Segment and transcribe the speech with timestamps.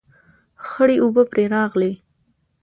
[0.67, 1.93] خړې اوبه پرې راغلې